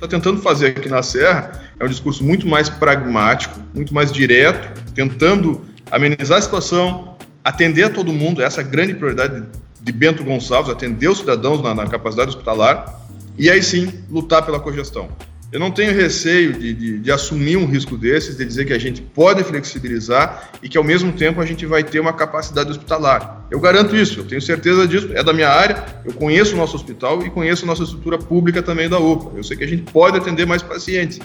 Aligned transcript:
está 0.00 0.08
tentando 0.08 0.40
fazer 0.40 0.68
aqui 0.68 0.88
na 0.88 1.02
Serra 1.02 1.52
é 1.78 1.84
um 1.84 1.88
discurso 1.88 2.24
muito 2.24 2.48
mais 2.48 2.70
pragmático, 2.70 3.60
muito 3.74 3.92
mais 3.92 4.10
direto, 4.10 4.82
tentando 4.94 5.60
amenizar 5.90 6.38
a 6.38 6.42
situação, 6.42 7.16
atender 7.44 7.84
a 7.84 7.90
todo 7.90 8.10
mundo, 8.10 8.42
essa 8.42 8.62
é 8.62 8.64
grande 8.64 8.94
prioridade 8.94 9.44
de 9.82 9.92
Bento 9.92 10.24
Gonçalves, 10.24 10.72
atender 10.72 11.08
os 11.08 11.18
cidadãos 11.18 11.62
na, 11.62 11.74
na 11.74 11.86
capacidade 11.86 12.30
hospitalar, 12.30 12.98
e 13.36 13.50
aí 13.50 13.62
sim 13.62 13.92
lutar 14.10 14.44
pela 14.44 14.58
cogestão. 14.58 15.08
Eu 15.52 15.58
não 15.58 15.72
tenho 15.72 15.92
receio 15.92 16.52
de, 16.52 16.72
de, 16.72 16.98
de, 17.00 17.10
assumir 17.10 17.56
um 17.56 17.66
risco 17.66 17.96
desses, 17.96 18.36
de 18.36 18.44
dizer 18.44 18.66
que 18.66 18.72
a 18.72 18.78
gente 18.78 19.02
pode 19.02 19.42
flexibilizar 19.42 20.48
e 20.62 20.68
que 20.68 20.78
ao 20.78 20.84
mesmo 20.84 21.10
tempo 21.12 21.40
a 21.40 21.44
gente 21.46 21.66
vai 21.66 21.82
ter 21.82 21.98
uma 21.98 22.12
capacidade 22.12 22.70
hospitalar. 22.70 23.44
Eu 23.50 23.58
garanto 23.58 23.96
isso, 23.96 24.20
eu 24.20 24.24
tenho 24.24 24.40
certeza 24.40 24.86
disso, 24.86 25.10
é 25.12 25.24
da 25.24 25.32
minha 25.32 25.48
área, 25.48 25.84
eu 26.04 26.12
conheço 26.12 26.54
o 26.54 26.56
nosso 26.56 26.76
hospital 26.76 27.26
e 27.26 27.30
conheço 27.30 27.64
a 27.64 27.66
nossa 27.66 27.82
estrutura 27.82 28.16
pública 28.16 28.62
também 28.62 28.88
da 28.88 29.00
UPA. 29.00 29.36
Eu 29.36 29.42
sei 29.42 29.56
que 29.56 29.64
a 29.64 29.66
gente 29.66 29.90
pode 29.90 30.16
atender 30.16 30.46
mais 30.46 30.62
pacientes. 30.62 31.18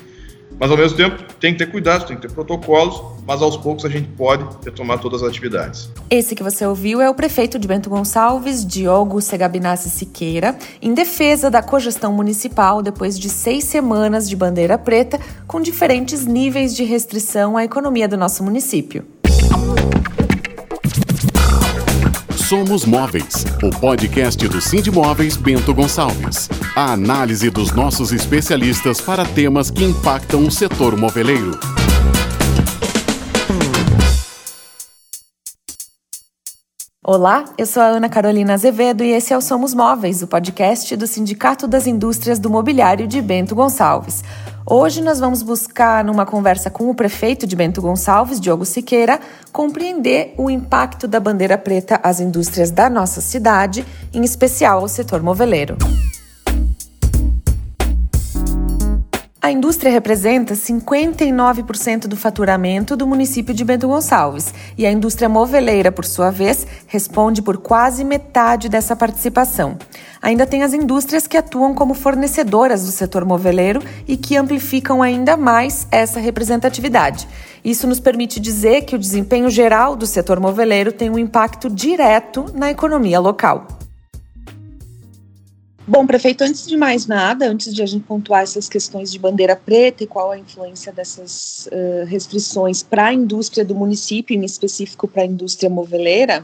Mas 0.59 0.71
ao 0.71 0.77
mesmo 0.77 0.97
tempo 0.97 1.21
tem 1.39 1.53
que 1.53 1.59
ter 1.59 1.71
cuidado, 1.71 2.05
tem 2.05 2.15
que 2.15 2.21
ter 2.27 2.33
protocolos, 2.33 3.01
mas 3.27 3.41
aos 3.41 3.57
poucos 3.57 3.83
a 3.85 3.89
gente 3.89 4.07
pode 4.09 4.45
retomar 4.63 4.99
todas 4.99 5.21
as 5.21 5.29
atividades. 5.29 5.89
Esse 6.09 6.35
que 6.35 6.43
você 6.43 6.65
ouviu 6.65 7.01
é 7.01 7.09
o 7.09 7.13
prefeito 7.13 7.59
de 7.59 7.67
Bento 7.67 7.89
Gonçalves, 7.89 8.65
Diogo 8.65 9.19
Segabinassi 9.21 9.89
Siqueira, 9.89 10.57
em 10.81 10.93
defesa 10.93 11.51
da 11.51 11.61
cogestão 11.61 12.13
municipal 12.13 12.81
depois 12.81 13.19
de 13.19 13.29
seis 13.29 13.65
semanas 13.65 14.29
de 14.29 14.35
bandeira 14.35 14.77
preta, 14.77 15.19
com 15.47 15.59
diferentes 15.59 16.25
níveis 16.25 16.75
de 16.75 16.83
restrição 16.83 17.57
à 17.57 17.63
economia 17.63 18.07
do 18.07 18.17
nosso 18.17 18.43
município. 18.43 19.05
Somos 22.47 22.85
Móveis, 22.85 23.43
o 23.63 23.71
podcast 23.71 24.47
do 24.47 24.61
Cindy 24.61 24.91
Móveis 24.91 25.35
Bento 25.35 25.73
Gonçalves. 25.73 26.47
A 26.77 26.91
análise 26.91 27.49
dos 27.49 27.71
nossos 27.71 28.11
especialistas 28.11 28.99
para 28.99 29.23
temas 29.23 29.71
que 29.71 29.85
impactam 29.85 30.45
o 30.45 30.51
setor 30.51 30.97
moveleiro. 30.97 31.57
Olá, 37.01 37.45
eu 37.57 37.65
sou 37.65 37.81
a 37.81 37.85
Ana 37.85 38.09
Carolina 38.09 38.55
Azevedo 38.55 39.05
e 39.05 39.11
esse 39.11 39.31
é 39.31 39.37
o 39.37 39.41
Somos 39.41 39.73
Móveis, 39.73 40.21
o 40.21 40.27
podcast 40.27 40.97
do 40.97 41.07
Sindicato 41.07 41.65
das 41.65 41.87
Indústrias 41.87 42.39
do 42.39 42.49
Mobiliário 42.49 43.07
de 43.07 43.21
Bento 43.21 43.55
Gonçalves. 43.55 44.21
Hoje 44.69 45.01
nós 45.01 45.17
vamos 45.17 45.41
buscar, 45.41 46.03
numa 46.03 46.25
conversa 46.25 46.69
com 46.69 46.89
o 46.89 46.95
prefeito 46.95 47.47
de 47.47 47.55
Bento 47.55 47.81
Gonçalves, 47.81 48.37
Diogo 48.37 48.65
Siqueira, 48.65 49.21
compreender 49.49 50.33
o 50.37 50.49
impacto 50.49 51.07
da 51.07 51.21
bandeira 51.21 51.57
preta 51.57 52.01
às 52.03 52.19
indústrias 52.19 52.69
da 52.69 52.89
nossa 52.89 53.21
cidade, 53.21 53.85
em 54.13 54.25
especial 54.25 54.81
ao 54.81 54.89
setor 54.89 55.23
moveleiro. 55.23 55.77
A 59.45 59.51
indústria 59.51 59.91
representa 59.91 60.55
59% 60.55 62.07
do 62.07 62.17
faturamento 62.17 62.97
do 62.97 63.05
município 63.05 63.53
de 63.53 63.63
Bento 63.63 63.87
Gonçalves 63.87 64.51
e 64.75 64.87
a 64.87 64.91
indústria 64.91 65.29
moveleira, 65.29 65.91
por 65.91 66.03
sua 66.03 66.31
vez, 66.31 66.65
responde 66.87 67.43
por 67.43 67.57
quase 67.57 68.03
metade 68.03 68.67
dessa 68.67 68.95
participação. 68.95 69.77
Ainda 70.19 70.47
tem 70.47 70.63
as 70.63 70.73
indústrias 70.73 71.27
que 71.27 71.37
atuam 71.37 71.75
como 71.75 71.93
fornecedoras 71.93 72.85
do 72.85 72.91
setor 72.91 73.23
moveleiro 73.23 73.83
e 74.07 74.17
que 74.17 74.35
amplificam 74.35 75.03
ainda 75.03 75.37
mais 75.37 75.85
essa 75.91 76.19
representatividade. 76.19 77.27
Isso 77.63 77.85
nos 77.85 77.99
permite 77.99 78.39
dizer 78.39 78.81
que 78.81 78.95
o 78.95 78.99
desempenho 78.99 79.51
geral 79.51 79.95
do 79.95 80.07
setor 80.07 80.39
moveleiro 80.39 80.91
tem 80.91 81.07
um 81.07 81.19
impacto 81.19 81.69
direto 81.69 82.47
na 82.55 82.71
economia 82.71 83.19
local. 83.19 83.84
Bom, 85.87 86.07
prefeito, 86.07 86.43
antes 86.43 86.65
de 86.65 86.75
mais 86.75 87.05
nada, 87.05 87.47
antes 87.47 87.71
de 87.71 87.83
a 87.83 87.85
gente 87.85 88.03
pontuar 88.05 88.41
essas 88.41 88.67
questões 88.67 89.11
de 89.11 89.19
bandeira 89.19 89.55
preta 89.55 90.03
e 90.03 90.07
qual 90.07 90.31
a 90.31 90.37
influência 90.37 90.91
dessas 90.91 91.69
uh, 91.71 92.05
restrições 92.07 92.81
para 92.81 93.07
a 93.07 93.13
indústria 93.13 93.63
do 93.63 93.75
município, 93.75 94.35
em 94.35 94.43
específico 94.43 95.07
para 95.07 95.21
a 95.21 95.25
indústria 95.25 95.69
moveleira, 95.69 96.43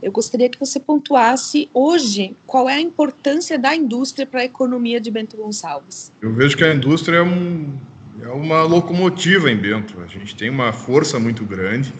eu 0.00 0.12
gostaria 0.12 0.48
que 0.48 0.60
você 0.60 0.78
pontuasse 0.78 1.68
hoje 1.74 2.36
qual 2.46 2.68
é 2.68 2.74
a 2.74 2.80
importância 2.80 3.58
da 3.58 3.74
indústria 3.74 4.24
para 4.24 4.42
a 4.42 4.44
economia 4.44 5.00
de 5.00 5.10
Bento 5.10 5.36
Gonçalves. 5.36 6.12
Eu 6.22 6.32
vejo 6.32 6.56
que 6.56 6.62
a 6.62 6.72
indústria 6.72 7.16
é, 7.16 7.22
um, 7.22 7.76
é 8.22 8.28
uma 8.28 8.62
locomotiva 8.62 9.50
em 9.50 9.56
Bento. 9.56 10.00
A 10.00 10.06
gente 10.06 10.36
tem 10.36 10.48
uma 10.48 10.72
força 10.72 11.18
muito 11.18 11.44
grande. 11.44 11.92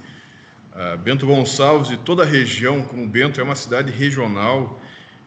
Uh, 0.72 0.96
Bento 0.98 1.26
Gonçalves 1.26 1.90
e 1.90 1.96
toda 1.96 2.22
a 2.22 2.26
região, 2.26 2.82
como 2.82 3.08
Bento 3.08 3.40
é 3.40 3.42
uma 3.42 3.56
cidade 3.56 3.90
regional, 3.90 4.78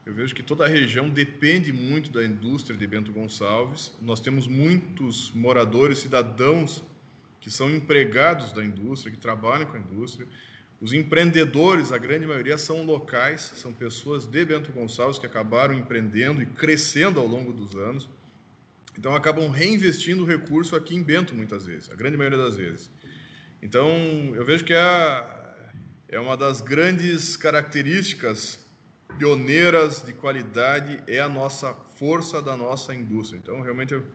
eu 0.09 0.15
vejo 0.15 0.33
que 0.33 0.41
toda 0.41 0.65
a 0.65 0.67
região 0.67 1.07
depende 1.07 1.71
muito 1.71 2.09
da 2.09 2.25
indústria 2.25 2.75
de 2.75 2.87
Bento 2.87 3.13
Gonçalves. 3.13 3.95
Nós 4.01 4.19
temos 4.19 4.47
muitos 4.47 5.29
moradores, 5.29 5.99
cidadãos 5.99 6.81
que 7.39 7.51
são 7.51 7.69
empregados 7.69 8.51
da 8.51 8.65
indústria, 8.65 9.11
que 9.13 9.21
trabalham 9.21 9.67
com 9.67 9.77
a 9.77 9.79
indústria. 9.79 10.27
Os 10.81 10.93
empreendedores, 10.93 11.91
a 11.91 11.99
grande 11.99 12.25
maioria, 12.25 12.57
são 12.57 12.83
locais, 12.83 13.53
são 13.57 13.71
pessoas 13.71 14.25
de 14.25 14.43
Bento 14.45 14.71
Gonçalves 14.71 15.19
que 15.19 15.27
acabaram 15.27 15.75
empreendendo 15.75 16.41
e 16.41 16.47
crescendo 16.47 17.19
ao 17.19 17.27
longo 17.27 17.53
dos 17.53 17.75
anos. 17.75 18.09
Então, 18.97 19.15
acabam 19.15 19.47
reinvestindo 19.51 20.23
o 20.23 20.25
recurso 20.25 20.75
aqui 20.75 20.95
em 20.95 21.03
Bento, 21.03 21.35
muitas 21.35 21.67
vezes, 21.67 21.87
a 21.87 21.95
grande 21.95 22.17
maioria 22.17 22.39
das 22.39 22.55
vezes. 22.55 22.89
Então, 23.61 23.91
eu 24.33 24.43
vejo 24.43 24.65
que 24.65 24.73
é, 24.73 25.23
é 26.07 26.19
uma 26.19 26.35
das 26.35 26.61
grandes 26.61 27.37
características 27.37 28.68
pioneiras 29.17 30.03
de 30.03 30.13
qualidade 30.13 31.03
é 31.07 31.19
a 31.19 31.29
nossa 31.29 31.73
força 31.73 32.41
da 32.41 32.55
nossa 32.55 32.93
indústria. 32.93 33.39
Então, 33.39 33.61
realmente, 33.61 33.93
eu, 33.93 34.07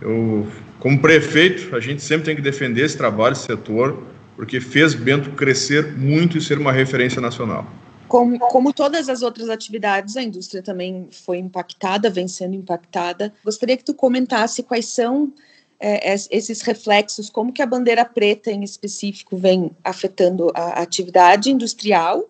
eu, 0.00 0.46
como 0.78 1.00
prefeito, 1.00 1.74
a 1.74 1.80
gente 1.80 2.02
sempre 2.02 2.26
tem 2.26 2.36
que 2.36 2.42
defender 2.42 2.84
esse 2.84 2.96
trabalho, 2.96 3.32
esse 3.32 3.44
setor, 3.44 4.02
porque 4.36 4.60
fez 4.60 4.94
Bento 4.94 5.30
crescer 5.30 5.96
muito 5.96 6.36
e 6.36 6.40
ser 6.40 6.58
uma 6.58 6.72
referência 6.72 7.20
nacional. 7.20 7.66
Como, 8.08 8.38
como, 8.38 8.72
todas 8.72 9.08
as 9.08 9.22
outras 9.22 9.48
atividades, 9.48 10.16
a 10.16 10.22
indústria 10.22 10.62
também 10.62 11.08
foi 11.10 11.38
impactada, 11.38 12.10
vem 12.10 12.28
sendo 12.28 12.54
impactada. 12.54 13.32
Gostaria 13.42 13.76
que 13.76 13.84
tu 13.84 13.94
comentasse 13.94 14.62
quais 14.62 14.86
são 14.86 15.32
é, 15.80 16.14
esses 16.30 16.60
reflexos, 16.60 17.30
como 17.30 17.52
que 17.52 17.62
a 17.62 17.66
bandeira 17.66 18.04
preta 18.04 18.50
em 18.50 18.62
específico 18.62 19.36
vem 19.36 19.70
afetando 19.82 20.52
a 20.54 20.82
atividade 20.82 21.50
industrial 21.50 22.28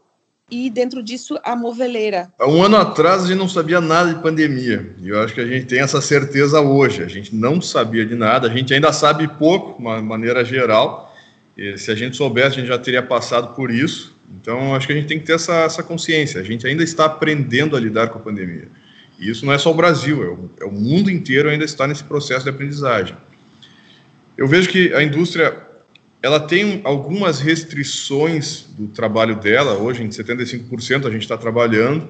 e 0.50 0.68
dentro 0.68 1.02
disso 1.02 1.38
a 1.42 1.56
moveleira. 1.56 2.32
Há 2.38 2.48
um 2.48 2.62
ano 2.62 2.76
atrás 2.76 3.24
a 3.24 3.26
gente 3.26 3.38
não 3.38 3.48
sabia 3.48 3.80
nada 3.80 4.12
de 4.12 4.20
pandemia 4.20 4.94
e 5.00 5.08
eu 5.08 5.20
acho 5.22 5.34
que 5.34 5.40
a 5.40 5.46
gente 5.46 5.66
tem 5.66 5.80
essa 5.80 6.00
certeza 6.00 6.60
hoje. 6.60 7.02
A 7.02 7.08
gente 7.08 7.34
não 7.34 7.60
sabia 7.60 8.04
de 8.04 8.14
nada, 8.14 8.48
a 8.48 8.50
gente 8.50 8.72
ainda 8.72 8.92
sabe 8.92 9.26
pouco, 9.26 9.78
de 9.78 9.86
uma 9.86 10.00
maneira 10.02 10.44
geral. 10.44 11.14
E 11.56 11.78
se 11.78 11.90
a 11.90 11.94
gente 11.94 12.16
soubesse, 12.16 12.56
a 12.56 12.60
gente 12.60 12.68
já 12.68 12.78
teria 12.78 13.02
passado 13.02 13.54
por 13.54 13.70
isso. 13.70 14.14
Então 14.40 14.74
acho 14.74 14.86
que 14.86 14.92
a 14.92 14.96
gente 14.96 15.06
tem 15.06 15.18
que 15.18 15.24
ter 15.24 15.34
essa, 15.34 15.54
essa 15.62 15.82
consciência. 15.82 16.40
A 16.40 16.44
gente 16.44 16.66
ainda 16.66 16.82
está 16.82 17.06
aprendendo 17.06 17.76
a 17.76 17.80
lidar 17.80 18.08
com 18.08 18.18
a 18.18 18.22
pandemia. 18.22 18.68
E 19.18 19.30
isso 19.30 19.46
não 19.46 19.52
é 19.52 19.58
só 19.58 19.70
o 19.70 19.74
Brasil, 19.74 20.22
é 20.22 20.26
o, 20.26 20.50
é 20.60 20.64
o 20.64 20.72
mundo 20.72 21.10
inteiro 21.10 21.48
ainda 21.48 21.64
está 21.64 21.86
nesse 21.86 22.04
processo 22.04 22.44
de 22.44 22.50
aprendizagem. 22.50 23.16
Eu 24.36 24.48
vejo 24.48 24.68
que 24.68 24.92
a 24.92 25.02
indústria 25.02 25.63
ela 26.24 26.40
tem 26.40 26.80
algumas 26.84 27.38
restrições 27.38 28.64
do 28.78 28.86
trabalho 28.86 29.36
dela, 29.36 29.74
hoje 29.74 30.02
em 30.02 30.08
75% 30.08 31.06
a 31.06 31.10
gente 31.10 31.20
está 31.20 31.36
trabalhando, 31.36 32.08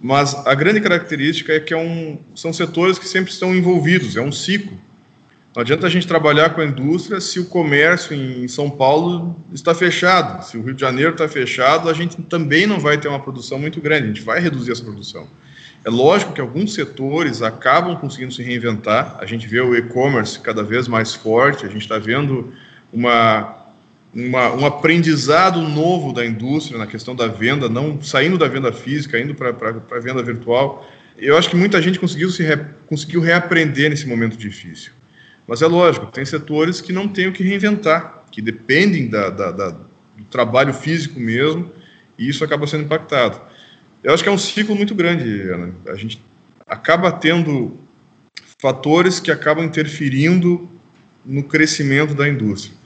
mas 0.00 0.36
a 0.46 0.54
grande 0.54 0.80
característica 0.80 1.52
é 1.52 1.58
que 1.58 1.74
é 1.74 1.76
um, 1.76 2.16
são 2.32 2.52
setores 2.52 2.96
que 2.96 3.08
sempre 3.08 3.32
estão 3.32 3.52
envolvidos, 3.52 4.16
é 4.16 4.20
um 4.20 4.30
ciclo. 4.30 4.78
Não 5.52 5.62
adianta 5.62 5.88
a 5.88 5.90
gente 5.90 6.06
trabalhar 6.06 6.50
com 6.50 6.60
a 6.60 6.64
indústria 6.64 7.20
se 7.20 7.40
o 7.40 7.44
comércio 7.44 8.14
em 8.14 8.46
São 8.46 8.70
Paulo 8.70 9.36
está 9.52 9.74
fechado, 9.74 10.44
se 10.44 10.56
o 10.56 10.62
Rio 10.62 10.74
de 10.74 10.80
Janeiro 10.80 11.10
está 11.10 11.26
fechado, 11.26 11.90
a 11.90 11.92
gente 11.92 12.22
também 12.22 12.68
não 12.68 12.78
vai 12.78 12.98
ter 12.98 13.08
uma 13.08 13.18
produção 13.18 13.58
muito 13.58 13.80
grande, 13.80 14.04
a 14.04 14.06
gente 14.06 14.22
vai 14.22 14.38
reduzir 14.38 14.70
essa 14.70 14.84
produção. 14.84 15.26
É 15.84 15.90
lógico 15.90 16.32
que 16.32 16.40
alguns 16.40 16.72
setores 16.72 17.42
acabam 17.42 17.96
conseguindo 17.96 18.32
se 18.32 18.44
reinventar, 18.44 19.16
a 19.18 19.26
gente 19.26 19.48
vê 19.48 19.60
o 19.60 19.74
e-commerce 19.74 20.38
cada 20.38 20.62
vez 20.62 20.86
mais 20.86 21.12
forte, 21.12 21.66
a 21.66 21.68
gente 21.68 21.82
está 21.82 21.98
vendo 21.98 22.52
uma, 22.92 23.56
uma, 24.14 24.52
um 24.52 24.66
aprendizado 24.66 25.60
novo 25.60 26.12
da 26.12 26.24
indústria 26.24 26.78
na 26.78 26.86
questão 26.86 27.14
da 27.14 27.26
venda, 27.26 27.68
não 27.68 28.00
saindo 28.02 28.36
da 28.36 28.48
venda 28.48 28.72
física, 28.72 29.18
indo 29.18 29.34
para 29.34 29.50
a 29.50 30.00
venda 30.00 30.22
virtual. 30.22 30.88
Eu 31.16 31.36
acho 31.36 31.50
que 31.50 31.56
muita 31.56 31.80
gente 31.80 31.98
conseguiu, 31.98 32.30
se 32.30 32.42
re, 32.42 32.56
conseguiu 32.86 33.20
reaprender 33.20 33.90
nesse 33.90 34.06
momento 34.06 34.36
difícil. 34.36 34.92
Mas 35.46 35.62
é 35.62 35.66
lógico, 35.66 36.06
tem 36.06 36.24
setores 36.24 36.80
que 36.80 36.92
não 36.92 37.08
têm 37.08 37.26
o 37.26 37.32
que 37.32 37.42
reinventar, 37.42 38.24
que 38.30 38.40
dependem 38.40 39.08
da, 39.08 39.30
da, 39.30 39.50
da, 39.50 39.68
do 39.70 40.24
trabalho 40.30 40.72
físico 40.72 41.18
mesmo, 41.18 41.70
e 42.18 42.28
isso 42.28 42.44
acaba 42.44 42.66
sendo 42.66 42.84
impactado. 42.84 43.40
Eu 44.02 44.14
acho 44.14 44.22
que 44.22 44.28
é 44.28 44.32
um 44.32 44.38
ciclo 44.38 44.74
muito 44.74 44.94
grande, 44.94 45.28
Ana. 45.50 45.74
A 45.88 45.94
gente 45.94 46.22
acaba 46.66 47.12
tendo 47.12 47.78
fatores 48.60 49.20
que 49.20 49.30
acabam 49.30 49.64
interferindo 49.64 50.68
no 51.24 51.42
crescimento 51.42 52.14
da 52.14 52.28
indústria. 52.28 52.79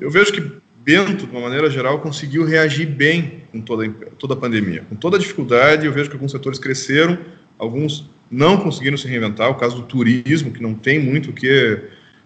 Eu 0.00 0.10
vejo 0.10 0.32
que 0.32 0.40
Bento, 0.86 1.26
de 1.26 1.32
uma 1.32 1.40
maneira 1.40 1.68
geral, 1.68 1.98
conseguiu 1.98 2.44
reagir 2.44 2.86
bem 2.86 3.42
com 3.50 3.60
toda, 3.60 3.88
toda 4.16 4.34
a 4.34 4.36
pandemia. 4.36 4.84
Com 4.88 4.94
toda 4.94 5.16
a 5.16 5.20
dificuldade, 5.20 5.84
eu 5.84 5.92
vejo 5.92 6.08
que 6.08 6.14
alguns 6.14 6.30
setores 6.30 6.60
cresceram, 6.60 7.18
alguns 7.58 8.08
não 8.30 8.56
conseguiram 8.56 8.96
se 8.96 9.08
reinventar. 9.08 9.50
O 9.50 9.56
caso 9.56 9.76
do 9.76 9.82
turismo, 9.82 10.52
que 10.52 10.62
não 10.62 10.74
tem 10.74 11.00
muito 11.00 11.30
o 11.30 11.32
que, 11.32 11.80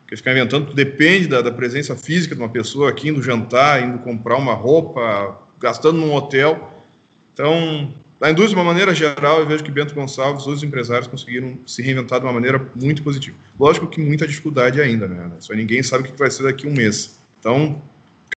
que 0.07 0.15
ficar 0.15 0.33
inventando, 0.33 0.75
depende 0.75 1.27
da, 1.27 1.41
da, 1.41 1.51
presença 1.51 1.97
física 1.97 2.35
de 2.35 2.41
uma 2.43 2.51
pessoa 2.51 2.91
aqui 2.91 3.09
indo 3.09 3.23
jantar, 3.23 3.83
indo 3.83 3.99
comprar 4.01 4.37
uma 4.37 4.53
roupa, 4.53 5.39
gastando 5.59 5.99
num 5.99 6.13
hotel. 6.13 6.85
Então, 7.33 7.95
a 8.21 8.31
indústria, 8.31 8.57
de 8.57 8.61
uma 8.61 8.65
maneira 8.65 8.95
geral, 8.95 9.41
eu 9.41 9.47
vejo 9.47 9.65
que 9.65 9.71
Bento 9.71 9.95
Gonçalves, 9.95 10.47
os 10.47 10.63
empresários 10.63 11.07
conseguiram 11.07 11.59
se 11.65 11.81
reinventar 11.81 12.21
de 12.21 12.27
uma 12.27 12.33
maneira 12.35 12.71
muito 12.77 13.03
positiva. 13.03 13.39
Lógico 13.59 13.87
que 13.87 14.03
muita 14.03 14.27
dificuldade 14.27 14.83
ainda, 14.83 15.09
né? 15.09 15.31
Só 15.39 15.55
ninguém 15.55 15.83
sabe 15.83 16.07
o 16.07 16.13
que 16.13 16.19
vai 16.19 16.31
ser 16.31 16.43
daqui 16.43 16.67
a 16.67 16.71
um 16.71 16.75
mês. 16.75 17.20
Então, 17.41 17.83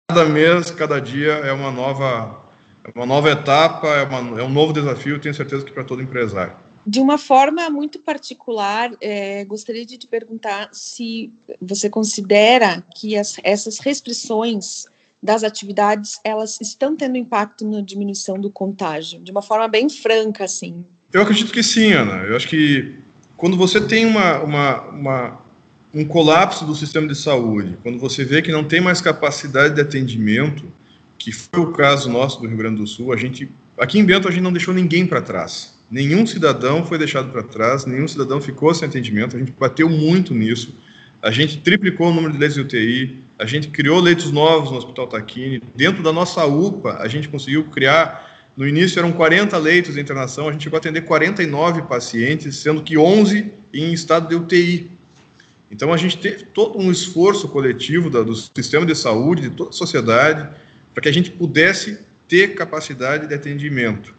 cada 0.09 0.25
mês, 0.25 0.71
cada 0.71 1.00
dia 1.00 1.33
é 1.33 1.51
uma 1.51 1.69
nova, 1.69 2.41
é 2.83 2.91
uma 2.95 3.05
nova 3.05 3.29
etapa, 3.29 3.88
é, 3.89 4.03
uma, 4.03 4.41
é 4.41 4.44
um 4.44 4.50
novo 4.50 4.73
desafio, 4.73 5.19
tenho 5.19 5.35
certeza 5.35 5.63
que 5.63 5.71
para 5.71 5.83
todo 5.83 6.01
empresário. 6.01 6.53
De 6.85 7.00
uma 7.00 7.17
forma 7.17 7.69
muito 7.69 8.00
particular, 8.00 8.91
é, 9.00 9.45
gostaria 9.45 9.85
de 9.85 9.97
te 9.97 10.07
perguntar 10.07 10.69
se 10.73 11.31
você 11.61 11.89
considera 11.89 12.83
que 12.95 13.17
as, 13.17 13.38
essas 13.44 13.79
restrições 13.79 14.85
das 15.21 15.44
atividades 15.44 16.19
elas 16.25 16.59
estão 16.59 16.97
tendo 16.97 17.17
impacto 17.17 17.65
na 17.65 17.81
diminuição 17.81 18.38
do 18.38 18.49
contágio, 18.49 19.21
de 19.21 19.31
uma 19.31 19.41
forma 19.41 19.67
bem 19.69 19.89
franca, 19.89 20.44
assim. 20.44 20.85
Eu 21.13 21.21
acredito 21.21 21.53
que 21.53 21.63
sim, 21.63 21.94
Ana. 21.94 22.23
Eu 22.23 22.35
acho 22.35 22.49
que 22.49 22.99
quando 23.38 23.56
você 23.56 23.79
tem 23.79 24.06
uma, 24.06 24.39
uma, 24.41 24.81
uma 24.89 25.41
um 25.94 26.04
colapso 26.04 26.66
do 26.66 26.74
sistema 26.74 27.07
de 27.07 27.16
saúde, 27.16 27.78
quando 27.84 28.00
você 28.00 28.25
vê 28.25 28.42
que 28.42 28.51
não 28.51 28.63
tem 28.63 28.81
mais 28.81 29.00
capacidade 29.00 29.75
de 29.75 29.81
atendimento, 29.81 30.66
que 31.18 31.31
foi 31.31 31.60
o 31.60 31.72
caso 31.72 32.10
nosso 32.10 32.42
do 32.42 32.48
Rio 32.48 32.57
Grande 32.57 32.78
do 32.78 32.88
Sul, 32.88 33.13
a 33.13 33.18
gente 33.18 33.50
aqui 33.78 34.00
em 34.00 34.06
Bento 34.06 34.28
a 34.28 34.31
gente 34.31 34.42
não 34.42 34.51
deixou 34.51 34.74
ninguém 34.74 35.06
para 35.06 35.22
trás. 35.22 35.80
Nenhum 35.90 36.25
cidadão 36.25 36.84
foi 36.84 36.98
deixado 36.98 37.31
para 37.31 37.44
trás, 37.44 37.86
nenhum 37.86 38.07
cidadão 38.07 38.42
ficou 38.42 38.74
sem 38.74 38.88
atendimento. 38.88 39.36
A 39.36 39.40
gente 39.40 39.51
bateu 39.51 39.88
muito 39.88 40.34
nisso. 40.34 40.75
A 41.22 41.30
gente 41.30 41.60
triplicou 41.60 42.10
o 42.10 42.13
número 42.13 42.34
de 42.34 42.40
leitos 42.40 42.56
de 42.56 42.62
UTI, 42.62 43.24
a 43.40 43.45
gente 43.45 43.69
criou 43.69 44.00
leitos 44.00 44.31
novos 44.31 44.72
no 44.72 44.78
Hospital 44.78 45.07
Taquini. 45.07 45.62
Dentro 45.75 46.01
da 46.04 46.12
nossa 46.12 46.45
UPA, 46.45 46.98
a 47.00 47.07
gente 47.07 47.30
conseguiu 47.30 47.66
criar 47.66 48.31
no 48.56 48.68
início 48.68 49.00
eram 49.00 49.12
40 49.12 49.57
leitos 49.57 49.95
de 49.95 50.01
internação, 50.01 50.48
a 50.48 50.51
gente 50.51 50.63
chegou 50.63 50.78
a 50.78 50.80
atender 50.80 51.01
49 51.01 51.84
pacientes, 51.84 52.57
sendo 52.57 52.84
que 52.84 52.98
11 52.98 53.51
em 53.74 53.92
estado 53.92 54.28
de 54.28 54.36
UTI. 54.36 54.92
Então 55.73 55.91
a 55.91 55.97
gente 55.97 56.19
teve 56.19 56.43
todo 56.45 56.77
um 56.77 56.91
esforço 56.91 57.47
coletivo 57.47 58.07
da, 58.07 58.21
do 58.21 58.35
sistema 58.35 58.85
de 58.85 58.93
saúde, 58.93 59.49
de 59.49 59.49
toda 59.49 59.71
a 59.71 59.73
sociedade, 59.73 60.47
para 60.93 61.01
que 61.01 61.09
a 61.09 61.11
gente 61.11 61.31
pudesse 61.31 62.05
ter 62.27 62.53
capacidade 62.53 63.25
de 63.25 63.33
atendimento. 63.33 64.13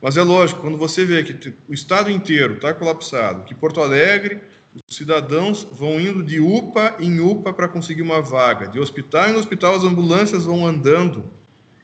Mas 0.00 0.16
é 0.16 0.22
lógico, 0.22 0.62
quando 0.62 0.78
você 0.78 1.04
vê 1.04 1.22
que 1.22 1.54
o 1.68 1.74
estado 1.74 2.10
inteiro 2.10 2.54
está 2.54 2.72
colapsado, 2.72 3.44
que 3.44 3.54
Porto 3.54 3.82
Alegre, 3.82 4.40
os 4.88 4.96
cidadãos 4.96 5.64
vão 5.70 6.00
indo 6.00 6.22
de 6.22 6.40
UPA 6.40 6.96
em 6.98 7.20
UPA 7.20 7.52
para 7.52 7.68
conseguir 7.68 8.00
uma 8.00 8.22
vaga, 8.22 8.66
de 8.66 8.80
hospital 8.80 9.28
em 9.28 9.36
hospital 9.36 9.74
as 9.74 9.84
ambulâncias 9.84 10.44
vão 10.44 10.66
andando, 10.66 11.30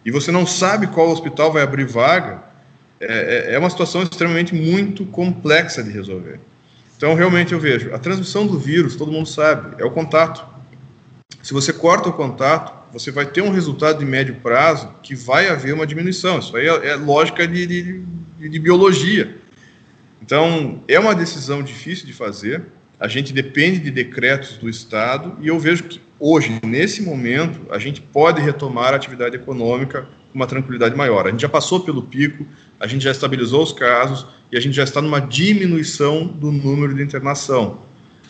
e 0.06 0.10
você 0.10 0.32
não 0.32 0.46
sabe 0.46 0.86
qual 0.86 1.10
hospital 1.10 1.52
vai 1.52 1.62
abrir 1.62 1.84
vaga, 1.84 2.44
é, 2.98 3.50
é, 3.50 3.54
é 3.54 3.58
uma 3.58 3.68
situação 3.68 4.02
extremamente 4.02 4.54
muito 4.54 5.04
complexa 5.04 5.82
de 5.82 5.90
resolver. 5.90 6.40
Então, 7.02 7.14
realmente, 7.14 7.52
eu 7.52 7.58
vejo, 7.58 7.92
a 7.92 7.98
transmissão 7.98 8.46
do 8.46 8.56
vírus, 8.56 8.94
todo 8.94 9.10
mundo 9.10 9.28
sabe, 9.28 9.74
é 9.82 9.84
o 9.84 9.90
contato. 9.90 10.46
Se 11.42 11.52
você 11.52 11.72
corta 11.72 12.08
o 12.08 12.12
contato, 12.12 12.72
você 12.92 13.10
vai 13.10 13.26
ter 13.26 13.42
um 13.42 13.50
resultado 13.50 13.98
de 13.98 14.04
médio 14.04 14.36
prazo 14.36 14.88
que 15.02 15.12
vai 15.12 15.48
haver 15.48 15.74
uma 15.74 15.84
diminuição. 15.84 16.38
Isso 16.38 16.56
aí 16.56 16.68
é, 16.68 16.90
é 16.90 16.94
lógica 16.94 17.44
de, 17.44 17.66
de, 17.66 18.48
de 18.48 18.58
biologia. 18.60 19.36
Então, 20.22 20.84
é 20.86 20.96
uma 20.96 21.12
decisão 21.12 21.60
difícil 21.60 22.06
de 22.06 22.12
fazer. 22.12 22.66
A 23.00 23.08
gente 23.08 23.32
depende 23.32 23.80
de 23.80 23.90
decretos 23.90 24.56
do 24.56 24.68
Estado 24.68 25.36
e 25.40 25.48
eu 25.48 25.58
vejo 25.58 25.82
que 25.82 26.00
hoje, 26.22 26.60
nesse 26.64 27.02
momento, 27.02 27.60
a 27.68 27.78
gente 27.80 28.00
pode 28.00 28.40
retomar 28.40 28.92
a 28.92 28.96
atividade 28.96 29.34
econômica 29.34 30.02
com 30.02 30.38
uma 30.38 30.46
tranquilidade 30.46 30.94
maior. 30.94 31.26
A 31.26 31.30
gente 31.30 31.40
já 31.40 31.48
passou 31.48 31.80
pelo 31.80 32.02
pico, 32.02 32.46
a 32.78 32.86
gente 32.86 33.02
já 33.02 33.10
estabilizou 33.10 33.60
os 33.64 33.72
casos 33.72 34.24
e 34.50 34.56
a 34.56 34.60
gente 34.60 34.74
já 34.74 34.84
está 34.84 35.02
numa 35.02 35.20
diminuição 35.20 36.24
do 36.24 36.52
número 36.52 36.94
de 36.94 37.02
internação. 37.02 37.78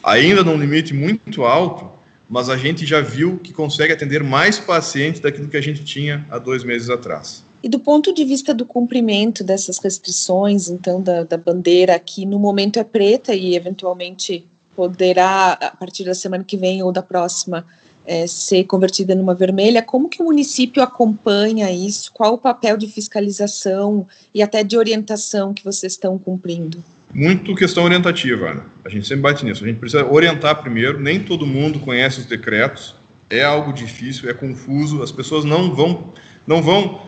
Ainda 0.03 0.43
num 0.43 0.57
limite 0.57 0.95
muito 0.95 1.45
alto, 1.45 1.91
mas 2.29 2.49
a 2.49 2.57
gente 2.57 2.87
já 2.87 3.03
viu 3.03 3.39
que 3.39 3.53
consegue 3.53 3.93
atender 3.93 4.25
mais 4.25 4.59
pacientes 4.59 5.21
daquilo 5.21 5.49
que 5.49 5.57
a 5.59 5.63
gente 5.63 5.85
tinha 5.85 6.27
há 6.31 6.39
dois 6.39 6.65
meses 6.65 6.89
atrás. 6.89 7.45
E 7.63 7.69
do 7.69 7.79
ponto 7.79 8.13
de 8.13 8.25
vista 8.25 8.55
do 8.55 8.65
cumprimento 8.65 9.45
dessas 9.45 9.79
restrições, 9.79 10.69
então, 10.69 11.01
da, 11.01 11.25
da 11.25 11.37
bandeira 11.37 11.97
que 11.99 12.25
no 12.25 12.39
momento 12.39 12.79
é 12.79 12.85
preta 12.85 13.35
e 13.35 13.55
eventualmente 13.55 14.49
poderá, 14.77 15.53
a 15.53 15.77
partir 15.77 16.05
da 16.05 16.15
semana 16.15 16.45
que 16.45 16.57
vem 16.57 16.83
ou 16.83 16.93
da 16.93 17.03
próxima, 17.03 17.65
é, 18.05 18.27
ser 18.27 18.65
convertida 18.65 19.15
numa 19.15 19.35
vermelha, 19.35 19.83
como 19.83 20.09
que 20.09 20.21
o 20.21 20.25
município 20.25 20.83
acompanha 20.83 21.71
isso? 21.71 22.13
Qual 22.13 22.35
o 22.35 22.39
papel 22.39 22.77
de 22.77 22.87
fiscalização 22.89 24.07
e 24.35 24.43
até 24.43 24.65
de 24.65 24.77
orientação 24.77 25.55
que 25.55 25.65
vocês 25.65 25.93
estão 25.93 26.19
cumprindo? 26.19 26.83
Muito 27.15 27.55
questão 27.55 27.85
orientativa, 27.85 28.51
Ana. 28.51 28.67
A 28.85 28.89
gente 28.89 29.07
sempre 29.07 29.23
bate 29.23 29.45
nisso. 29.45 29.63
A 29.63 29.67
gente 29.67 29.79
precisa 29.79 30.05
orientar 30.07 30.63
primeiro. 30.63 30.99
Nem 30.99 31.21
todo 31.21 31.47
mundo 31.47 31.79
conhece 31.79 32.21
os 32.21 32.27
decretos. 32.27 32.95
É 33.29 33.45
algo 33.45 33.73
difícil, 33.73 34.31
é 34.31 34.35
confuso. 34.35 35.03
As 35.03 35.13
pessoas 35.13 35.45
não 35.45 35.75
vão, 35.75 36.13
não 36.47 36.63
vão. 36.63 37.03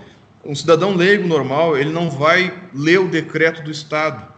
Um 0.44 0.54
cidadão 0.54 0.94
leigo 0.94 1.26
normal, 1.26 1.76
ele 1.76 1.90
não 1.90 2.10
vai 2.10 2.52
ler 2.74 3.00
o 3.00 3.08
decreto 3.08 3.62
do 3.62 3.70
Estado. 3.70 4.33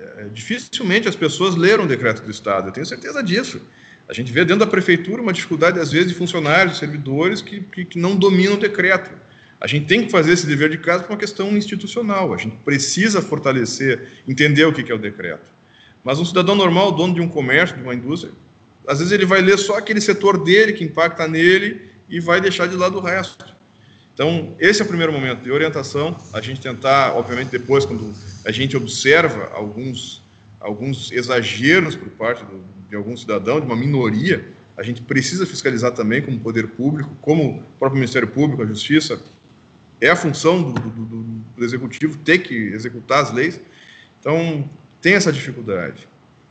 É, 0.00 0.28
dificilmente 0.32 1.08
as 1.08 1.14
pessoas 1.14 1.54
leram 1.56 1.84
o 1.84 1.86
decreto 1.86 2.22
do 2.22 2.30
Estado. 2.30 2.68
Eu 2.68 2.72
tenho 2.72 2.86
certeza 2.86 3.22
disso. 3.22 3.60
A 4.08 4.12
gente 4.12 4.32
vê 4.32 4.44
dentro 4.44 4.64
da 4.64 4.66
prefeitura 4.66 5.20
uma 5.20 5.32
dificuldade, 5.32 5.78
às 5.78 5.92
vezes, 5.92 6.08
de 6.08 6.14
funcionários, 6.14 6.74
de 6.74 6.78
servidores 6.80 7.42
que, 7.42 7.60
que, 7.60 7.84
que 7.84 7.98
não 7.98 8.16
dominam 8.16 8.54
o 8.54 8.58
decreto. 8.58 9.10
A 9.60 9.66
gente 9.66 9.86
tem 9.86 10.04
que 10.04 10.10
fazer 10.10 10.32
esse 10.32 10.46
dever 10.46 10.70
de 10.70 10.78
casa 10.78 11.04
por 11.04 11.12
uma 11.12 11.18
questão 11.18 11.54
institucional. 11.56 12.32
A 12.32 12.36
gente 12.38 12.56
precisa 12.64 13.20
fortalecer, 13.20 14.08
entender 14.26 14.64
o 14.64 14.72
que 14.72 14.90
é 14.90 14.94
o 14.94 14.98
decreto. 14.98 15.52
Mas 16.02 16.18
um 16.18 16.24
cidadão 16.24 16.54
normal, 16.54 16.92
dono 16.92 17.14
de 17.14 17.20
um 17.20 17.28
comércio, 17.28 17.76
de 17.76 17.82
uma 17.82 17.94
indústria, 17.94 18.32
às 18.88 18.98
vezes 18.98 19.12
ele 19.12 19.26
vai 19.26 19.42
ler 19.42 19.58
só 19.58 19.76
aquele 19.76 20.00
setor 20.00 20.42
dele 20.42 20.72
que 20.72 20.82
impacta 20.82 21.28
nele 21.28 21.90
e 22.08 22.18
vai 22.18 22.40
deixar 22.40 22.66
de 22.66 22.74
lado 22.74 22.98
o 22.98 23.02
resto. 23.02 23.44
Então, 24.14 24.54
esse 24.58 24.82
é 24.82 24.84
o 24.84 24.88
primeiro 24.88 25.12
momento 25.12 25.42
de 25.42 25.50
orientação. 25.50 26.16
A 26.32 26.40
gente 26.40 26.60
tentar, 26.60 27.14
obviamente, 27.14 27.48
depois, 27.48 27.84
quando 27.84 28.14
a 28.44 28.50
gente 28.50 28.76
observa 28.76 29.50
alguns, 29.54 30.22
alguns 30.60 31.10
exageros 31.12 31.96
por 31.96 32.08
parte 32.10 32.44
do, 32.44 32.62
de 32.88 32.96
algum 32.96 33.16
cidadão, 33.16 33.60
de 33.60 33.66
uma 33.66 33.76
minoria, 33.76 34.44
a 34.76 34.82
gente 34.82 35.02
precisa 35.02 35.46
fiscalizar 35.46 35.92
também 35.92 36.22
como 36.22 36.38
poder 36.40 36.68
público, 36.68 37.10
como 37.20 37.58
o 37.58 37.62
próprio 37.78 37.98
Ministério 37.98 38.28
Público, 38.28 38.62
a 38.62 38.66
Justiça. 38.66 39.22
É 40.00 40.08
a 40.08 40.16
função 40.16 40.72
do, 40.72 40.72
do, 40.72 41.04
do, 41.04 41.64
executivo 41.64 42.16
ter 42.18 42.38
que 42.38 42.54
executar 42.54 43.22
as 43.22 43.32
leis. 43.32 43.60
Então, 44.18 44.68
tem 45.00 45.14
essa 45.14 45.32
dificuldade. 45.32 46.08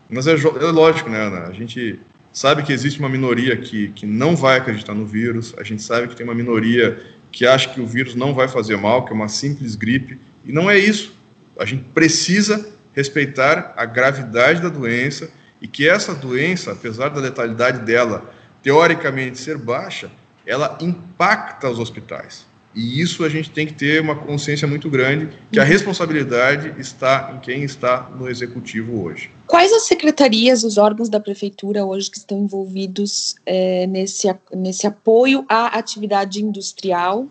Mas 0.08 0.28
é, 0.28 0.34
é 0.34 0.72
lógico, 0.72 1.10
né, 1.10 1.20
Ana? 1.20 1.48
A 1.48 1.54
gente 1.54 2.00
sabe 2.32 2.63
que 2.63 2.72
existe 2.72 3.00
uma 3.00 3.10
minoria 3.10 3.58
que, 3.58 3.89
que 3.89 4.06
não 4.06 4.36
vai 4.36 4.58
acreditar 4.58 4.94
no 4.94 5.06
vírus, 5.06 5.54
a 5.58 5.63
gente 5.63 5.82
sabe 5.82 6.08
que 6.08 6.16
tem 6.16 6.24
uma 6.24 6.36
minoria 6.36 7.04
que 7.31 7.45
acha 7.45 7.69
que 7.69 7.81
o 7.81 7.86
vírus 7.86 8.15
não 8.15 8.33
vai 8.33 8.48
fazer 8.48 8.77
mal, 8.77 9.05
que 9.05 9.12
é 9.12 9.15
uma 9.15 9.27
simples 9.27 9.75
gripe, 9.75 10.19
e 10.43 10.51
não 10.51 10.69
é 10.69 10.77
isso. 10.77 11.15
A 11.57 11.65
gente 11.65 11.83
precisa 11.93 12.67
respeitar 12.93 13.74
a 13.77 13.86
gravidade 13.86 14.62
da 14.62 14.69
doença 14.69 15.29
e 15.62 15.67
que 15.67 15.88
essa 15.88 16.15
doença, 16.15 16.71
apesar 16.71 17.09
da 17.09 17.21
letalidade 17.21 17.79
dela 17.86 18.33
teoricamente 18.63 19.38
ser 19.38 19.57
baixa, 19.57 20.12
ela 20.45 20.77
impacta 20.81 21.69
os 21.69 21.79
hospitais. 21.79 22.49
E 22.76 23.02
isso 23.02 23.24
a 23.24 23.30
gente 23.30 23.50
tem 23.50 23.66
que 23.66 23.74
ter 23.74 24.00
uma 24.02 24.16
consciência 24.16 24.68
muito 24.68 24.90
grande 24.90 25.30
que 25.52 25.60
a 25.60 25.64
uhum. 25.64 25.68
responsabilidade 25.68 26.74
está 26.80 27.34
em 27.36 27.40
quem 27.40 27.64
está 27.64 28.10
no 28.16 28.30
executivo 28.30 29.04
hoje. 29.04 29.32
Quais 29.48 29.74
as 29.74 29.84
secretarias, 29.84 30.64
os 30.64 30.78
órgãos 30.78 31.10
da 31.10 31.20
prefeitura 31.20 31.84
hoje 31.84 32.12
que 32.12 32.18
estão 32.18 32.38
envolvidos 32.38 33.36
é, 33.46 33.88
nesse, 33.88 34.28
nesse 34.54 34.86
apoio 34.86 35.44
à 35.50 35.78
atividade 35.80 36.44
industrial 36.44 37.28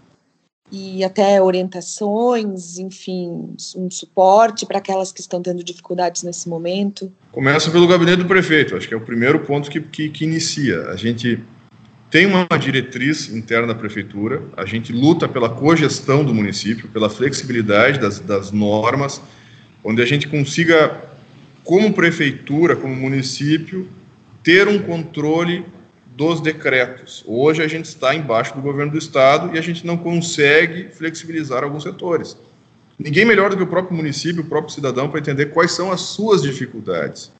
e 0.70 1.02
até 1.02 1.40
orientações, 1.40 2.76
enfim, 2.78 3.54
um 3.76 3.90
suporte 3.90 4.66
para 4.66 4.78
aquelas 4.78 5.12
que 5.12 5.20
estão 5.20 5.40
tendo 5.40 5.64
dificuldades 5.64 6.22
nesse 6.22 6.48
momento? 6.48 7.10
Começa 7.32 7.70
pelo 7.70 7.86
gabinete 7.86 8.18
do 8.18 8.26
prefeito, 8.26 8.76
acho 8.76 8.86
que 8.86 8.92
é 8.92 8.96
o 8.96 9.00
primeiro 9.00 9.40
ponto 9.40 9.70
que, 9.70 9.80
que, 9.80 10.10
que 10.10 10.24
inicia. 10.24 10.88
A 10.88 10.96
gente 10.96 11.42
tem 12.10 12.24
uma 12.26 12.46
diretriz 12.58 13.28
interna 13.28 13.68
da 13.68 13.74
prefeitura, 13.74 14.42
a 14.56 14.64
gente 14.64 14.92
luta 14.92 15.28
pela 15.28 15.50
cogestão 15.50 16.24
do 16.24 16.34
município, 16.34 16.88
pela 16.88 17.10
flexibilidade 17.10 17.98
das, 17.98 18.18
das 18.18 18.50
normas, 18.50 19.20
onde 19.84 20.00
a 20.00 20.06
gente 20.06 20.26
consiga, 20.26 21.00
como 21.64 21.92
prefeitura, 21.92 22.74
como 22.74 22.94
município, 22.94 23.88
ter 24.42 24.66
um 24.68 24.78
controle 24.78 25.66
dos 26.16 26.40
decretos. 26.40 27.22
Hoje 27.26 27.62
a 27.62 27.68
gente 27.68 27.84
está 27.84 28.14
embaixo 28.14 28.54
do 28.54 28.62
governo 28.62 28.92
do 28.92 28.98
estado 28.98 29.54
e 29.54 29.58
a 29.58 29.62
gente 29.62 29.86
não 29.86 29.96
consegue 29.96 30.88
flexibilizar 30.90 31.62
alguns 31.62 31.82
setores. 31.82 32.36
ninguém 32.98 33.24
melhor 33.24 33.50
do 33.50 33.56
que 33.56 33.62
o 33.62 33.66
próprio 33.66 33.96
município, 33.96 34.42
o 34.42 34.46
próprio 34.46 34.74
cidadão, 34.74 35.08
para 35.08 35.20
entender 35.20 35.46
quais 35.46 35.72
são 35.72 35.92
as 35.92 36.00
suas 36.00 36.42
dificuldades. 36.42 37.30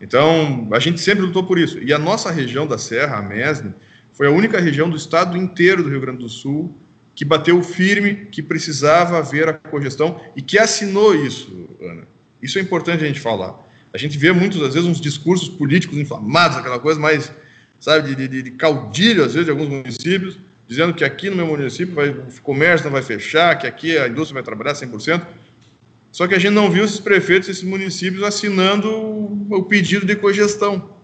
Então, 0.00 0.68
a 0.72 0.78
gente 0.78 1.00
sempre 1.00 1.24
lutou 1.24 1.44
por 1.44 1.58
isso. 1.58 1.78
E 1.78 1.92
a 1.92 1.98
nossa 1.98 2.30
região 2.30 2.66
da 2.66 2.78
Serra, 2.78 3.18
a 3.18 3.22
Mesne, 3.22 3.74
foi 4.18 4.26
a 4.26 4.32
única 4.32 4.60
região 4.60 4.90
do 4.90 4.96
estado 4.96 5.36
inteiro 5.36 5.80
do 5.80 5.88
Rio 5.88 6.00
Grande 6.00 6.18
do 6.18 6.28
Sul 6.28 6.74
que 7.14 7.24
bateu 7.24 7.62
firme, 7.62 8.26
que 8.32 8.42
precisava 8.42 9.18
haver 9.18 9.48
a 9.48 9.52
cogestão 9.52 10.20
e 10.34 10.42
que 10.42 10.58
assinou 10.58 11.14
isso, 11.14 11.68
Ana. 11.80 12.02
Isso 12.42 12.58
é 12.58 12.60
importante 12.60 13.04
a 13.04 13.06
gente 13.06 13.20
falar. 13.20 13.64
A 13.94 13.96
gente 13.96 14.18
vê 14.18 14.32
muitas 14.32 14.74
vezes 14.74 14.88
uns 14.88 15.00
discursos 15.00 15.48
políticos 15.48 15.96
inflamados, 15.96 16.56
aquela 16.56 16.80
coisa 16.80 16.98
mais, 16.98 17.32
sabe, 17.78 18.12
de, 18.12 18.26
de, 18.26 18.42
de 18.42 18.50
caudilho, 18.50 19.24
às 19.24 19.34
vezes, 19.34 19.44
de 19.44 19.52
alguns 19.52 19.68
municípios, 19.68 20.36
dizendo 20.66 20.92
que 20.94 21.04
aqui 21.04 21.30
no 21.30 21.36
meu 21.36 21.46
município 21.46 21.94
vai, 21.94 22.08
o 22.08 22.26
comércio 22.42 22.86
não 22.86 22.92
vai 22.92 23.02
fechar, 23.02 23.56
que 23.56 23.68
aqui 23.68 23.96
a 23.96 24.08
indústria 24.08 24.34
vai 24.34 24.42
trabalhar 24.42 24.72
100%. 24.72 25.24
Só 26.10 26.26
que 26.26 26.34
a 26.34 26.40
gente 26.40 26.54
não 26.54 26.68
viu 26.68 26.84
esses 26.84 26.98
prefeitos, 26.98 27.48
esses 27.48 27.62
municípios 27.62 28.24
assinando 28.24 28.90
o 29.48 29.62
pedido 29.62 30.04
de 30.04 30.16
cogestão. 30.16 30.97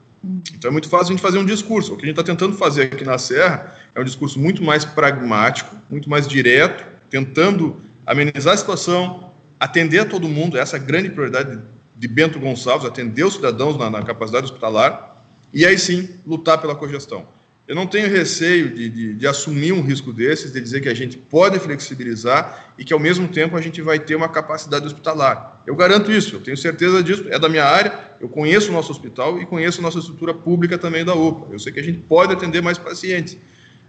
Então 0.54 0.70
é 0.70 0.72
muito 0.72 0.88
fácil 0.88 1.08
a 1.08 1.10
gente 1.12 1.22
fazer 1.22 1.38
um 1.38 1.44
discurso. 1.44 1.92
O 1.92 1.96
que 1.96 2.04
a 2.04 2.06
gente 2.06 2.18
está 2.18 2.22
tentando 2.22 2.56
fazer 2.56 2.84
aqui 2.84 3.04
na 3.04 3.18
Serra 3.18 3.76
é 3.94 4.00
um 4.00 4.04
discurso 4.04 4.38
muito 4.38 4.62
mais 4.62 4.84
pragmático, 4.84 5.76
muito 5.90 6.08
mais 6.08 6.26
direto, 6.26 6.84
tentando 7.10 7.76
amenizar 8.06 8.54
a 8.54 8.56
situação, 8.56 9.30
atender 9.60 10.00
a 10.00 10.04
todo 10.04 10.28
mundo, 10.28 10.56
essa 10.56 10.76
é 10.76 10.80
a 10.80 10.82
grande 10.82 11.10
prioridade 11.10 11.60
de 11.96 12.08
Bento 12.08 12.38
Gonçalves, 12.38 12.86
atender 12.86 13.24
os 13.24 13.34
cidadãos 13.34 13.78
na, 13.78 13.90
na 13.90 14.02
capacidade 14.02 14.46
hospitalar, 14.46 15.22
e 15.52 15.64
aí 15.64 15.78
sim 15.78 16.10
lutar 16.26 16.60
pela 16.60 16.74
cogestão. 16.74 17.26
Eu 17.66 17.74
não 17.74 17.86
tenho 17.86 18.10
receio 18.10 18.74
de, 18.74 18.90
de, 18.90 19.14
de, 19.14 19.26
assumir 19.26 19.72
um 19.72 19.80
risco 19.80 20.12
desses, 20.12 20.52
de 20.52 20.60
dizer 20.60 20.82
que 20.82 20.88
a 20.88 20.94
gente 20.94 21.16
pode 21.16 21.58
flexibilizar 21.58 22.74
e 22.76 22.84
que, 22.84 22.92
ao 22.92 23.00
mesmo 23.00 23.26
tempo, 23.26 23.56
a 23.56 23.60
gente 23.60 23.80
vai 23.80 23.98
ter 23.98 24.14
uma 24.14 24.28
capacidade 24.28 24.84
hospitalar. 24.84 25.62
Eu 25.66 25.74
garanto 25.74 26.12
isso, 26.12 26.36
eu 26.36 26.40
tenho 26.40 26.58
certeza 26.58 27.02
disso, 27.02 27.24
é 27.30 27.38
da 27.38 27.48
minha 27.48 27.64
área, 27.64 27.98
eu 28.20 28.28
conheço 28.28 28.68
o 28.68 28.72
nosso 28.72 28.92
hospital 28.92 29.40
e 29.40 29.46
conheço 29.46 29.80
a 29.80 29.82
nossa 29.82 29.98
estrutura 29.98 30.34
pública 30.34 30.76
também 30.76 31.06
da 31.06 31.14
UPA. 31.14 31.54
Eu 31.54 31.58
sei 31.58 31.72
que 31.72 31.80
a 31.80 31.82
gente 31.82 32.00
pode 32.00 32.34
atender 32.34 32.60
mais 32.60 32.76
pacientes. 32.76 33.38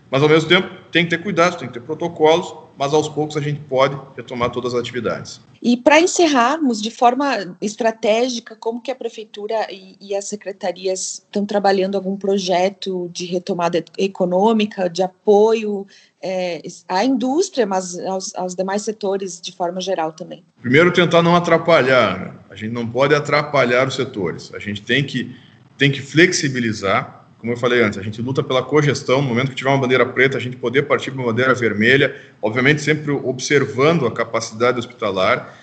Mas, 0.10 0.24
ao 0.24 0.30
mesmo 0.30 0.48
tempo, 0.48 0.70
tem 0.90 1.04
que 1.04 1.10
ter 1.10 1.22
cuidado, 1.22 1.58
tem 1.58 1.68
que 1.68 1.74
ter 1.74 1.82
protocolos, 1.82 2.54
mas 2.78 2.94
aos 2.94 3.08
poucos 3.08 3.38
a 3.38 3.42
gente 3.42 3.60
pode 3.62 3.98
retomar 4.16 4.50
todas 4.50 4.74
as 4.74 4.80
atividades. 4.80 5.40
E 5.62 5.76
para 5.76 6.00
encerrarmos, 6.00 6.82
de 6.82 6.92
forma 6.92 7.58
estratégica, 7.62 8.56
como 8.56 8.82
que 8.82 8.92
a 8.92 8.96
prefeitura 8.96 9.68
e, 9.72 9.96
e, 10.00 10.16
as 10.16 10.26
secretarias 10.26 11.24
estão 11.26 11.46
trabalhando 11.46 11.96
algum 11.96 12.16
projeto 12.16 13.10
de 13.12 13.26
retomada 13.26 13.84
econômica, 13.98 14.88
de 14.88 15.02
apoio 15.02 15.88
é, 16.22 16.62
à 16.88 17.04
indústria, 17.04 17.66
mas 17.66 17.98
aos, 18.00 18.36
aos, 18.36 18.56
demais 18.56 18.84
setores 18.84 19.42
de 19.42 19.52
forma 19.52 19.82
geral 19.82 20.12
também? 20.12 20.44
Primeiro, 20.62 20.94
tentar 20.94 21.24
não 21.24 21.36
atrapalhar. 21.36 22.46
A 22.50 22.56
gente 22.56 22.72
não 22.72 22.86
pode 22.86 23.16
atrapalhar 23.16 23.88
os 23.88 23.96
setores. 23.96 24.54
A 24.54 24.60
gente 24.60 24.82
tem 24.82 25.04
que, 25.04 25.36
tem 25.78 25.92
que 25.92 26.02
flexibilizar 26.02 27.25
como 27.46 27.54
eu 27.54 27.60
falei 27.60 27.84
antes, 27.84 28.00
a 28.00 28.02
gente 28.02 28.20
luta 28.24 28.42
pela 28.42 28.64
cogestão, 28.64 29.22
no 29.22 29.28
momento 29.28 29.50
que 29.50 29.56
tiver 29.56 29.70
uma 29.70 29.78
bandeira 29.78 30.04
preta, 30.04 30.36
a 30.36 30.42
gente 30.42 30.58
poder 30.58 30.82
partir 30.88 31.12
para 31.12 31.22
uma 31.22 31.28
bandeira 31.28 31.54
vermelha, 31.54 32.16
obviamente 32.42 32.82
sempre 32.82 33.12
observando 33.12 34.08
a 34.08 34.12
capacidade 34.12 34.80
hospitalar, 34.80 35.56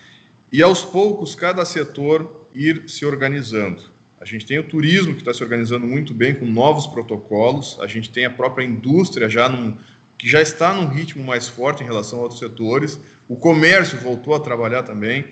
e 0.49 0.63
aos 0.63 0.81
poucos 0.81 1.35
cada 1.35 1.65
setor 1.65 2.47
ir 2.55 2.85
se 2.87 3.05
organizando. 3.05 3.83
A 4.21 4.23
gente 4.23 4.45
tem 4.45 4.57
o 4.59 4.63
turismo 4.63 5.13
que 5.13 5.19
está 5.19 5.33
se 5.33 5.43
organizando 5.43 5.85
muito 5.85 6.13
bem 6.13 6.33
com 6.33 6.45
novos 6.45 6.87
protocolos, 6.87 7.77
a 7.81 7.87
gente 7.87 8.09
tem 8.09 8.23
a 8.23 8.29
própria 8.29 8.63
indústria 8.63 9.27
já 9.27 9.49
num, 9.49 9.77
que 10.17 10.29
já 10.29 10.41
está 10.41 10.73
num 10.73 10.87
ritmo 10.87 11.21
mais 11.21 11.49
forte 11.49 11.83
em 11.83 11.85
relação 11.85 12.19
a 12.19 12.21
outros 12.21 12.39
setores, 12.39 12.97
o 13.27 13.35
comércio 13.35 13.97
voltou 13.97 14.33
a 14.35 14.39
trabalhar 14.39 14.83
também, 14.83 15.25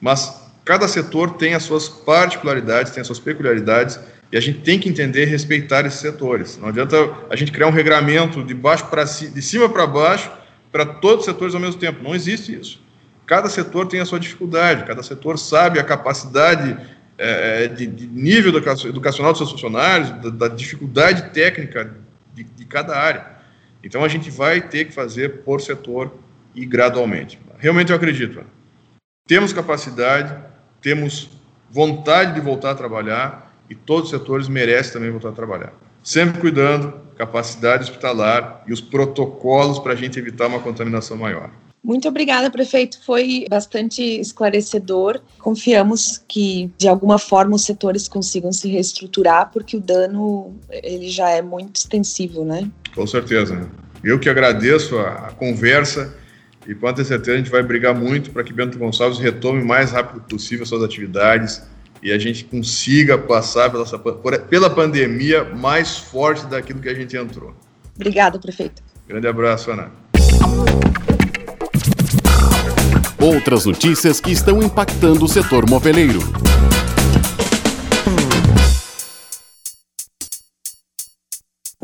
mas 0.00 0.40
cada 0.64 0.86
setor 0.86 1.32
tem 1.32 1.54
as 1.54 1.64
suas 1.64 1.88
particularidades, 1.88 2.92
tem 2.92 3.00
as 3.00 3.08
suas 3.08 3.18
peculiaridades, 3.18 3.98
e 4.30 4.36
a 4.36 4.40
gente 4.40 4.60
tem 4.60 4.78
que 4.78 4.88
entender 4.88 5.22
e 5.22 5.30
respeitar 5.30 5.86
esses 5.86 6.00
setores. 6.00 6.58
Não 6.58 6.68
adianta 6.68 6.96
a 7.30 7.36
gente 7.36 7.52
criar 7.52 7.68
um 7.68 7.72
regramento 7.72 8.42
de 8.42 8.54
baixo 8.54 8.86
para 8.86 9.04
de 9.04 9.42
cima 9.42 9.68
para 9.68 9.86
baixo 9.86 10.30
para 10.72 10.84
todos 10.84 11.20
os 11.20 11.24
setores 11.24 11.54
ao 11.54 11.60
mesmo 11.60 11.80
tempo. 11.80 12.02
Não 12.02 12.14
existe 12.14 12.58
isso. 12.58 12.80
Cada 13.24 13.48
setor 13.48 13.86
tem 13.86 14.00
a 14.00 14.04
sua 14.04 14.20
dificuldade, 14.20 14.84
cada 14.84 15.02
setor 15.02 15.38
sabe 15.38 15.80
a 15.80 15.84
capacidade 15.84 16.76
é, 17.18 17.66
de, 17.66 17.86
de, 17.86 18.06
nível 18.06 18.54
educacional 18.54 19.32
dos 19.32 19.38
seus 19.38 19.50
funcionários, 19.50 20.10
da, 20.22 20.48
da 20.48 20.54
dificuldade 20.54 21.30
técnica 21.30 21.92
de, 22.34 22.44
de, 22.44 22.64
cada 22.66 22.96
área. 22.96 23.26
Então 23.82 24.04
a 24.04 24.08
gente 24.08 24.30
vai 24.30 24.60
ter 24.60 24.84
que 24.84 24.92
fazer 24.92 25.42
por 25.42 25.60
setor 25.60 26.14
e 26.54 26.64
gradualmente. 26.64 27.38
Realmente 27.58 27.90
eu 27.90 27.96
acredito. 27.96 28.44
Temos 29.26 29.52
capacidade, 29.52 30.36
temos 30.80 31.30
vontade 31.70 32.34
de 32.34 32.40
voltar 32.40 32.70
a 32.70 32.74
trabalhar, 32.74 33.45
e 33.68 33.74
todos 33.74 34.12
os 34.12 34.18
setores 34.18 34.48
merecem 34.48 34.94
também 34.94 35.10
voltar 35.10 35.30
a 35.30 35.32
trabalhar. 35.32 35.72
Sempre 36.02 36.40
cuidando, 36.40 36.92
capacidade 37.16 37.84
hospitalar 37.84 38.62
e 38.66 38.72
os 38.72 38.80
protocolos 38.80 39.78
para 39.78 39.92
a 39.92 39.96
gente 39.96 40.18
evitar 40.18 40.46
uma 40.46 40.60
contaminação 40.60 41.16
maior. 41.16 41.50
Muito 41.82 42.08
obrigada, 42.08 42.50
prefeito. 42.50 42.98
Foi 43.04 43.44
bastante 43.48 44.02
esclarecedor. 44.02 45.20
Confiamos 45.38 46.20
que, 46.26 46.68
de 46.76 46.88
alguma 46.88 47.16
forma, 47.16 47.54
os 47.54 47.64
setores 47.64 48.08
consigam 48.08 48.52
se 48.52 48.68
reestruturar, 48.68 49.50
porque 49.52 49.76
o 49.76 49.80
dano 49.80 50.56
ele 50.68 51.08
já 51.08 51.30
é 51.30 51.40
muito 51.40 51.76
extensivo, 51.76 52.44
né? 52.44 52.68
Com 52.92 53.06
certeza. 53.06 53.68
Eu 54.02 54.18
que 54.18 54.28
agradeço 54.28 54.98
a, 54.98 55.28
a 55.28 55.32
conversa 55.32 56.12
e, 56.66 56.74
pode 56.74 56.96
ter 56.96 57.04
certeza, 57.04 57.34
a 57.34 57.38
gente 57.38 57.50
vai 57.50 57.62
brigar 57.62 57.94
muito 57.94 58.32
para 58.32 58.42
que 58.42 58.52
Bento 58.52 58.78
Gonçalves 58.78 59.20
retome 59.20 59.62
o 59.62 59.66
mais 59.66 59.92
rápido 59.92 60.20
possível 60.22 60.66
suas 60.66 60.82
atividades, 60.82 61.62
e 62.02 62.12
a 62.12 62.18
gente 62.18 62.44
consiga 62.44 63.16
passar 63.18 63.70
pela, 63.70 64.38
pela 64.38 64.70
pandemia 64.70 65.44
mais 65.44 65.98
forte 65.98 66.46
daquilo 66.46 66.80
que 66.80 66.88
a 66.88 66.94
gente 66.94 67.16
entrou. 67.16 67.54
Obrigada, 67.94 68.38
prefeito. 68.38 68.82
Grande 69.08 69.26
abraço, 69.26 69.70
Ana. 69.70 69.90
Outras 73.20 73.64
notícias 73.64 74.20
que 74.20 74.30
estão 74.30 74.62
impactando 74.62 75.24
o 75.24 75.28
setor 75.28 75.68
moveleiro. 75.68 76.20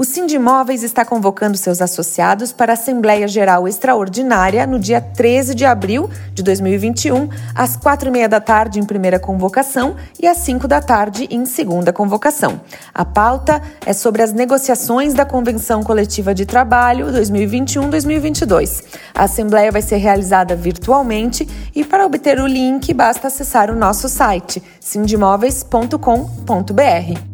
O 0.02 0.04
Sindimóveis 0.04 0.82
está 0.82 1.04
convocando 1.04 1.56
seus 1.56 1.80
associados 1.80 2.50
para 2.50 2.72
a 2.72 2.74
Assembleia 2.74 3.28
Geral 3.28 3.68
Extraordinária 3.68 4.66
no 4.66 4.76
dia 4.76 5.00
13 5.00 5.54
de 5.54 5.64
abril 5.64 6.10
de 6.34 6.42
2021, 6.42 7.28
às 7.54 7.76
quatro 7.76 8.08
e 8.08 8.10
meia 8.10 8.28
da 8.28 8.40
tarde 8.40 8.80
em 8.80 8.84
primeira 8.84 9.20
convocação 9.20 9.94
e 10.20 10.26
às 10.26 10.38
cinco 10.38 10.66
da 10.66 10.80
tarde 10.80 11.28
em 11.30 11.46
segunda 11.46 11.92
convocação. 11.92 12.60
A 12.92 13.04
pauta 13.04 13.62
é 13.86 13.92
sobre 13.92 14.22
as 14.22 14.32
negociações 14.32 15.14
da 15.14 15.24
Convenção 15.24 15.84
Coletiva 15.84 16.34
de 16.34 16.46
Trabalho 16.46 17.06
2021-2022. 17.12 18.82
A 19.14 19.22
Assembleia 19.22 19.70
vai 19.70 19.82
ser 19.82 19.98
realizada 19.98 20.56
virtualmente 20.56 21.46
e 21.72 21.84
para 21.84 22.04
obter 22.04 22.40
o 22.40 22.46
link 22.48 22.92
basta 22.92 23.28
acessar 23.28 23.70
o 23.70 23.76
nosso 23.76 24.08
site 24.08 24.60
sindimóveis.com.br. 24.80 27.31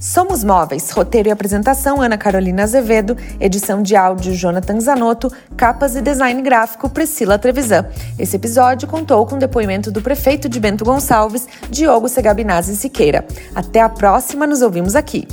Somos 0.00 0.44
Móveis, 0.44 0.90
roteiro 0.90 1.28
e 1.28 1.32
apresentação 1.32 2.02
Ana 2.02 2.18
Carolina 2.18 2.64
Azevedo, 2.64 3.16
edição 3.40 3.82
de 3.82 3.96
áudio 3.96 4.34
Jonathan 4.34 4.78
Zanotto, 4.78 5.32
capas 5.56 5.96
e 5.96 6.02
design 6.02 6.42
gráfico 6.42 6.90
Priscila 6.90 7.38
Trevisan. 7.38 7.86
Esse 8.18 8.36
episódio 8.36 8.86
contou 8.86 9.26
com 9.26 9.38
depoimento 9.38 9.90
do 9.90 10.02
prefeito 10.02 10.50
de 10.50 10.60
Bento 10.60 10.84
Gonçalves, 10.84 11.48
Diogo 11.70 12.08
Segabinazzi 12.08 12.76
Siqueira. 12.76 13.24
Até 13.54 13.80
a 13.80 13.88
próxima, 13.88 14.46
nos 14.46 14.60
ouvimos 14.60 14.94
aqui. 14.94 15.26